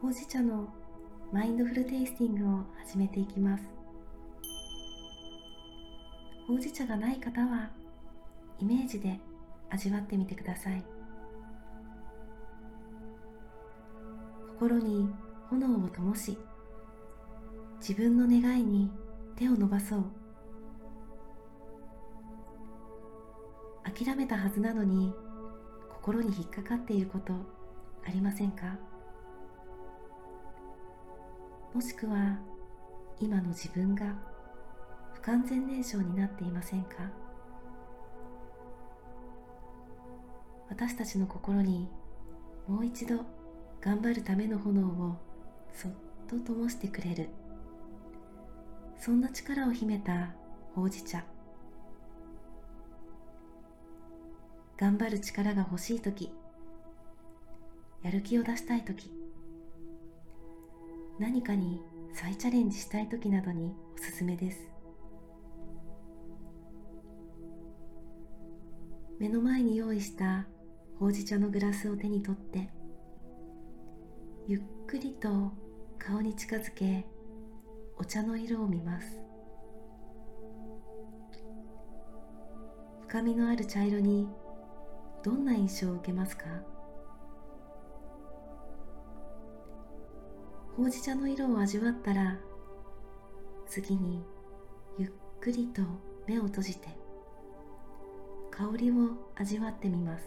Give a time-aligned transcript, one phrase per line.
[0.00, 0.66] ほうじ茶の
[1.30, 3.64] マインドフルテイスティングを始めていきます。
[6.48, 7.68] ほうじ茶がない方は
[8.58, 9.20] イメージで
[9.68, 10.82] 味わってみてください。
[14.48, 15.06] 心に
[15.50, 16.38] 炎を灯し
[17.86, 18.90] 自分の願いに
[19.36, 20.04] 手を伸ばそう。
[23.84, 25.12] 諦めたはずなのに
[25.92, 27.34] 心に引っかかっていること
[28.06, 28.78] ありませんか？
[31.72, 32.38] もしくは
[33.20, 34.14] 今の自分が
[35.14, 36.96] 不完全燃焼になっていませんか？
[40.68, 41.88] 私たちの心に
[42.66, 43.24] もう一度
[43.80, 45.16] 頑張るための炎を
[45.72, 45.92] そっ
[46.28, 47.28] と灯してくれる。
[48.98, 50.34] そんな力を秘めた
[50.74, 51.24] ほうじ茶。
[54.76, 56.32] 頑張る力が欲しい時
[58.02, 59.10] やる気を出したい時
[61.20, 61.82] 何かに
[62.14, 64.58] 再チャレンジしたい時などにおすすめです。
[69.18, 70.46] 目の前に用意した
[70.98, 72.70] ほうじ茶のグラスを手に取って
[74.48, 75.52] ゆっくりと
[75.98, 77.04] 顔に近づけ
[77.98, 79.20] お茶の色を見ます。
[83.02, 84.26] 深みのある茶色に
[85.22, 86.46] どんな印象を受けますか？
[90.76, 92.38] ほうじ茶の色を味わったら
[93.66, 94.22] 次に
[94.98, 95.82] ゆっくりと
[96.26, 96.88] 目を閉じて
[98.50, 98.94] 香りを
[99.36, 100.24] 味わってみます。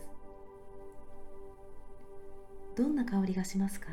[2.76, 3.88] どんな香りがしますか？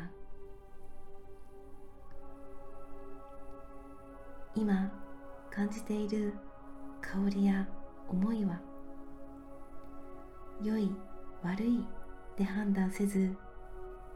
[4.55, 4.91] 今
[5.49, 6.33] 感じている
[7.01, 7.67] 香りや
[8.09, 8.59] 思いは
[10.63, 10.91] 良い
[11.43, 11.85] 悪い
[12.37, 13.35] で判断せず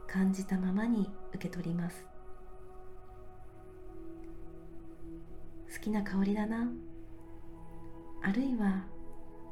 [0.06, 2.06] 感じたままに受け取ります。
[5.86, 6.68] きな香りだな。
[8.20, 8.84] あるいは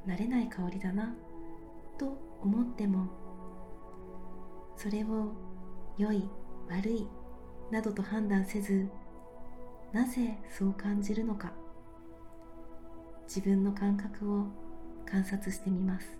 [0.04, 1.14] 慣れない香りだな
[1.96, 3.06] と思っても
[4.76, 5.32] それを
[5.96, 6.28] 良い
[6.68, 7.06] 悪い
[7.70, 8.88] などと判断せず
[9.92, 11.52] なぜそう感じるのか
[13.28, 14.46] 自分の感覚を
[15.06, 16.18] 観察してみます。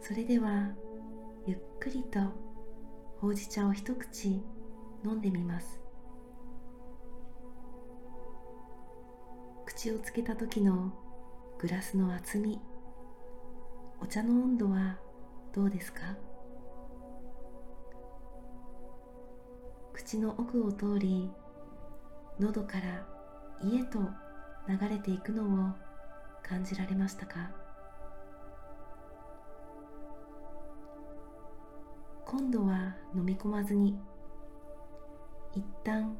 [0.00, 0.68] それでは
[1.46, 2.49] ゆっくりと
[3.20, 4.42] ほうじ茶を一口
[5.04, 5.78] 飲んでみます。
[9.66, 10.90] 口をつけた時の
[11.58, 12.58] グラスの厚み
[14.00, 14.96] お茶の温度は
[15.54, 16.00] どうですか？
[19.92, 21.30] 口の奥を通り
[22.38, 23.06] 喉から
[23.62, 23.98] 胃へと
[24.66, 25.74] 流れていくのを
[26.42, 27.50] 感じられましたか？
[32.30, 33.98] 今度は飲み込まずに
[35.52, 36.16] 一旦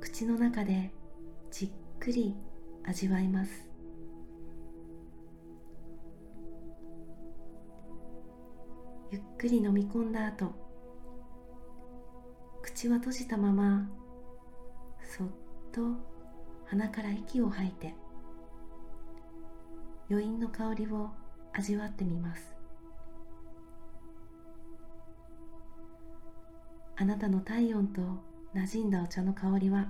[0.00, 0.90] 口の中で
[1.52, 2.34] じっくり
[2.82, 3.70] 味わいます。
[9.12, 10.52] ゆっくり飲み込んだ後
[12.60, 13.88] 口は閉じたまま
[15.16, 15.28] そっ
[15.70, 15.80] と
[16.66, 17.94] 鼻から息を吐いて
[20.10, 21.10] 余韻の香りを
[21.52, 22.61] 味わってみます。
[27.02, 28.00] あなたの体温と
[28.54, 29.88] 馴染んだお茶の香りは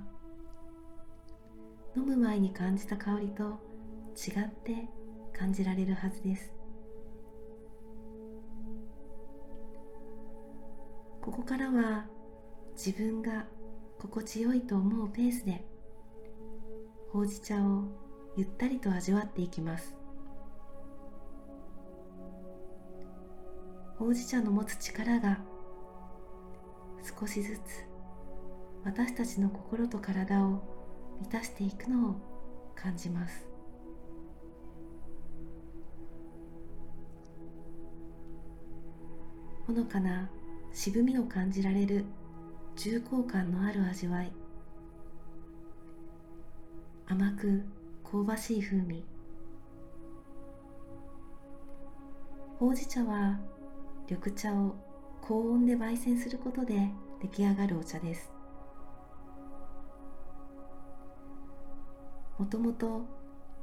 [1.95, 3.61] 飲む前に感じた香りと
[4.17, 4.89] 違って
[5.39, 6.55] 感じられるはずです。
[11.21, 12.07] ここからは
[12.83, 13.45] 自分が
[13.99, 15.67] 心地よいと思うペースで
[17.11, 17.85] ほうじ茶を
[18.39, 19.95] ゆったりと味わっていきます。
[23.99, 25.52] ほうじ茶の持つ力が
[27.03, 27.61] 少しずつ
[28.85, 30.63] 私たちの心と体を
[31.21, 32.15] 満たしていくのを
[32.75, 33.47] 感じます。
[39.67, 40.29] ほのかな
[40.73, 42.05] 渋みを感じられる
[42.77, 44.33] 重厚感のある味わい。
[47.07, 47.63] 甘く
[48.11, 49.05] 香ばしい風味。
[52.59, 53.39] ほうじ茶は
[54.09, 54.75] 緑茶を
[55.23, 56.91] 高温で焙煎することで
[57.23, 58.33] 出来上がるお茶です。
[62.39, 63.07] もともと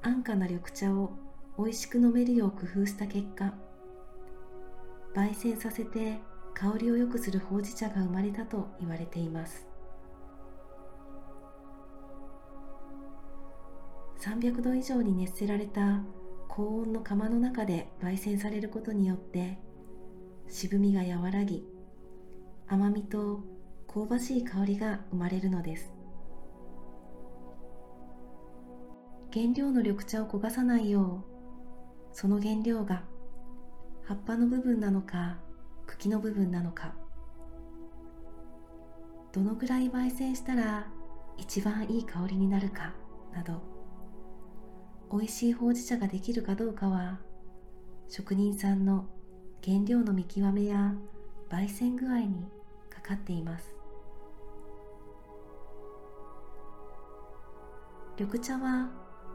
[0.02, 1.12] 安価な緑茶を
[1.58, 3.54] 美味しく飲めるよう工夫した結果
[5.14, 6.20] 焙煎させて
[6.54, 9.68] 香りを良くするほうじ茶が生まれたと言われています。
[14.22, 16.02] 300度以上に熱せられた
[16.48, 19.58] 高温の窯の中で焙煎されることによって
[20.50, 21.64] 渋みが和らぎ
[22.68, 23.42] 甘みと
[23.88, 26.00] 香ばしい香りが生まれるのです。
[29.32, 33.04] 原料の緑茶を焦がさないようその原料が
[34.04, 35.38] 葉っぱの部分なのか
[35.86, 36.96] 茎の部分なのか
[39.32, 40.88] どのぐらい焙煎したら
[41.38, 42.96] 一番いい香りになるか
[43.32, 43.62] など
[45.12, 47.20] 美味しいほうじ茶ができるかどうかは
[48.08, 49.06] 職人さんの
[49.66, 50.94] 原料の見極めや
[51.50, 52.46] 焙煎具合に
[52.90, 53.76] かかっています。
[58.18, 58.90] 緑茶は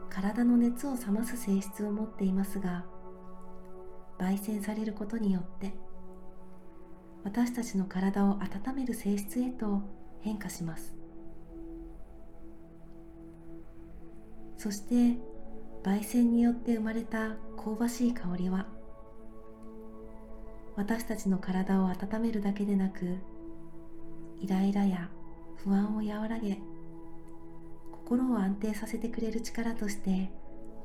[0.09, 2.85] 体の熱を冷ます性質を持っていますが
[4.19, 5.73] 焙煎されることによって
[7.23, 9.81] 私たちの体を温める性質へと
[10.21, 10.95] 変化します。
[14.57, 15.19] そして
[15.83, 18.67] 焙煎によって生まれた香ばしい香りは
[20.75, 23.17] 私たちの体を温めるだけでなく
[24.41, 25.09] イライラや
[25.63, 26.59] 不安を和らげ
[27.91, 30.29] 心を安定させてくれる力として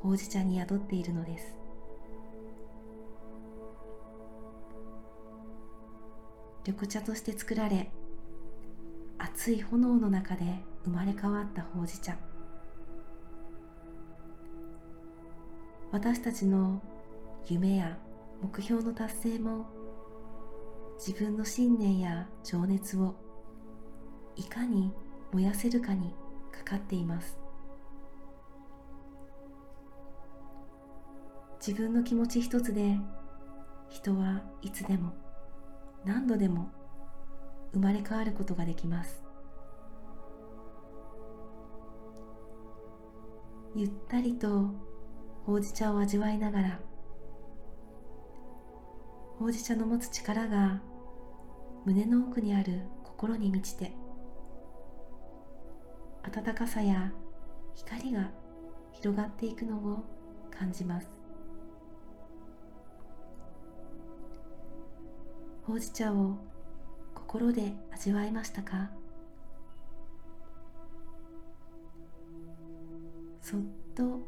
[0.00, 1.54] ほうじ茶に宿っているのです。
[6.66, 7.90] 緑茶として作られ
[9.18, 10.44] 熱い炎の中で
[10.84, 12.16] 生まれ変わったほうじ茶。
[15.90, 16.80] 私たちの
[17.48, 17.98] 夢や
[18.40, 19.79] 目標の達成も
[21.00, 23.14] 自分の信念や情熱を
[24.36, 24.92] いかに
[25.32, 26.12] 燃やせるかに
[26.52, 27.38] かかっています。
[31.66, 32.98] 自分の気持ち一つで
[33.88, 35.14] 人はいつでも
[36.04, 36.70] 何度でも
[37.72, 39.22] 生まれ変わることができます。
[43.74, 44.66] ゆったりと
[45.46, 46.80] ほうじ茶を味わいながら
[49.38, 50.82] ほうじ茶の持つ力が
[51.84, 53.92] 胸の奥にある心に満ちて
[56.22, 57.12] 温かさや
[57.74, 58.30] 光が
[58.92, 60.04] 広がっていくのを
[60.50, 61.10] 感じます。
[65.62, 66.36] ほうじ茶を
[67.14, 68.90] 心で味わいましたか？
[73.40, 73.60] そっ
[73.94, 74.20] と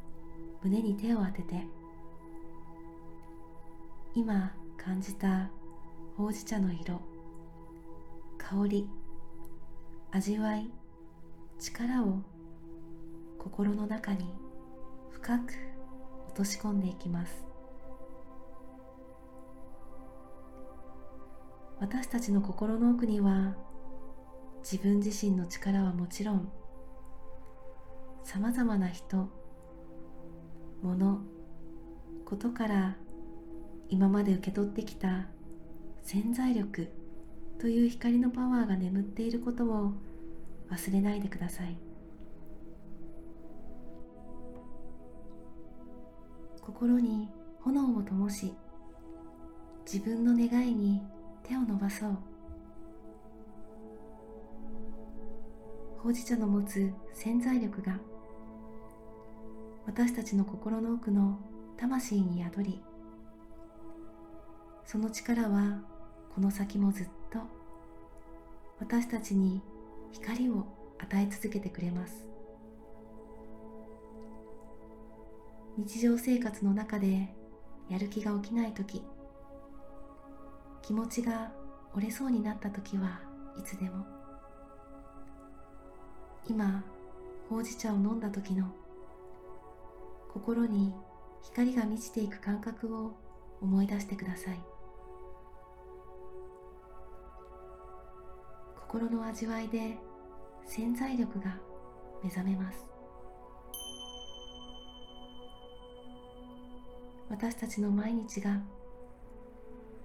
[0.62, 1.66] 胸に手を当てて
[4.14, 5.50] 今感じた
[6.16, 7.11] ほうじ茶の色。
[8.52, 8.86] 香り
[10.10, 10.70] 味わい
[11.58, 12.20] 力を
[13.38, 14.26] 心の中に
[15.10, 15.54] 深く
[16.28, 17.46] 落とし込んでいきます。
[21.80, 23.56] 私たちの心の奥には
[24.62, 26.52] 自分自身の力はもちろん
[28.22, 29.30] さまざまな人
[30.82, 31.20] 物
[32.26, 32.96] ことから
[33.88, 35.28] 今まで受け取ってきた
[36.02, 37.01] 潜在力
[37.62, 39.92] という光のパワーが眠っていることを
[40.68, 41.76] 忘れないでください。
[46.60, 47.28] 心に
[47.60, 48.52] 炎を灯し
[49.86, 51.02] 自分の願いに
[51.44, 52.18] 手を伸ばそう。
[55.98, 58.00] ほうじ茶の持つ潜在力が
[59.86, 61.38] 私たちの心の奥の
[61.76, 62.82] 魂に宿り
[64.84, 65.80] その力は
[66.34, 67.21] この先もずっと
[68.82, 69.62] 私たちに
[70.10, 70.66] 光を
[70.98, 72.26] 与え続けてくれます。
[75.78, 77.28] 日常生活の中で
[77.88, 79.02] やる気が起きない時
[80.82, 81.52] 気持ちが
[81.94, 83.20] 折れそうになった時は
[83.56, 84.04] いつでも。
[86.48, 86.82] 今
[87.48, 88.66] ほうじ茶を飲んだ時の
[90.34, 90.92] 心に
[91.44, 93.12] 光が満ちていく感覚を
[93.60, 94.71] 思い出してください。
[98.92, 99.96] 心の味わいで
[100.66, 101.56] 潜在力が
[102.22, 102.84] 目覚めます
[107.30, 108.60] 私たちの毎日が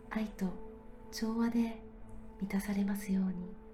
[0.10, 0.46] 愛と
[1.12, 1.82] 調和で
[2.40, 3.67] 満たされますように。